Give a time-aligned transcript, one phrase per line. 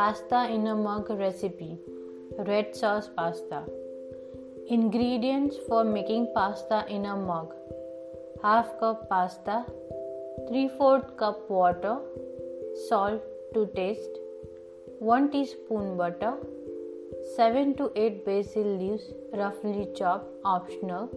[0.00, 1.78] Pasta in a mug recipe
[2.48, 3.58] Red sauce pasta.
[4.68, 7.52] Ingredients for making pasta in a mug
[8.42, 9.56] half cup pasta,
[10.48, 11.98] 3 4 cup water,
[12.88, 13.20] salt
[13.52, 14.16] to taste,
[15.00, 16.32] 1 teaspoon butter,
[17.36, 21.10] 7 to 8 basil leaves roughly chopped optional,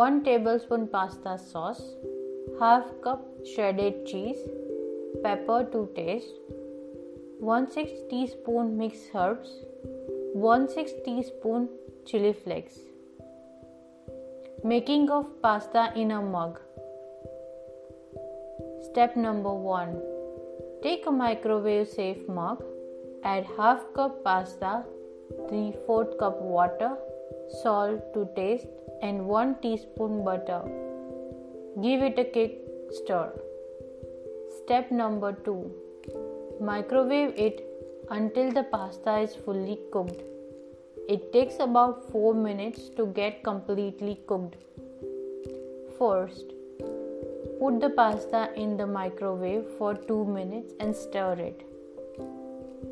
[0.00, 1.84] 1 tablespoon pasta sauce,
[2.64, 3.22] half cup
[3.54, 4.42] shredded cheese,
[5.22, 6.34] pepper to taste,
[7.40, 9.48] 1 6 teaspoon mixed herbs,
[10.34, 11.70] 1 6 teaspoon
[12.04, 12.74] chili flakes.
[14.62, 16.60] Making of pasta in a mug.
[18.90, 20.02] Step number 1
[20.82, 22.62] Take a microwave safe mug,
[23.24, 24.84] add half cup pasta,
[25.48, 26.94] 3 4 cup water,
[27.62, 28.66] salt to taste,
[29.00, 30.62] and 1 teaspoon butter.
[31.80, 32.58] Give it a quick
[32.90, 33.30] stir.
[34.58, 35.89] Step number 2
[36.60, 37.66] Microwave it
[38.10, 40.20] until the pasta is fully cooked.
[41.08, 44.56] It takes about 4 minutes to get completely cooked.
[45.98, 46.52] First,
[47.58, 51.66] put the pasta in the microwave for 2 minutes and stir it.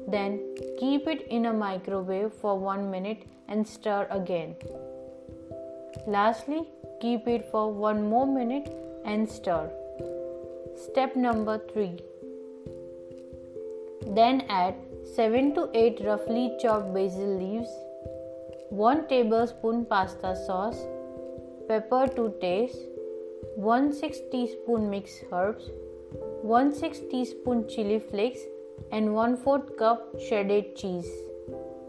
[0.08, 0.40] Then,
[0.78, 4.56] keep it in a microwave for 1 minute and stir again.
[6.06, 6.62] Lastly,
[7.02, 8.72] keep it for 1 more minute
[9.04, 9.70] and stir.
[10.86, 11.98] Step number 3
[14.06, 14.74] Then add
[15.16, 17.70] 7 to 8 roughly chopped basil leaves
[18.70, 20.86] 1 tablespoon pasta sauce,
[21.68, 22.78] pepper to taste,
[23.56, 25.70] 1 6 teaspoon mixed herbs,
[26.42, 28.40] 1 6 teaspoon chili flakes,
[28.92, 31.10] and 1 4 cup shredded cheese.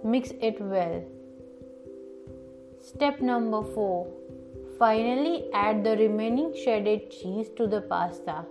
[0.04, 1.04] Mix it well.
[2.80, 4.08] Step number 4
[4.80, 8.46] Finally, add the remaining shredded cheese to the pasta.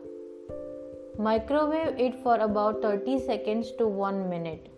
[1.20, 4.68] Microwave it for about 30 seconds to 1 minute.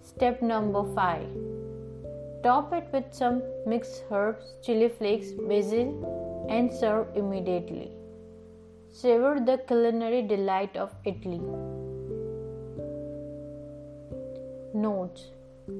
[0.00, 1.26] Step number 5
[2.44, 7.90] Top it with some mixed herbs, chili flakes, basil, and serve immediately.
[8.92, 11.42] Savor the culinary delight of Italy.
[14.74, 15.30] Notes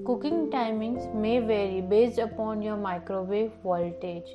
[0.07, 4.33] Cooking timings may vary based upon your microwave voltage.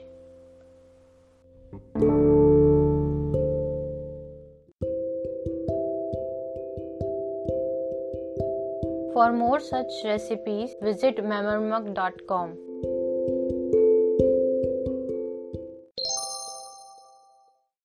[9.17, 12.66] For more such recipes, visit memermug.com.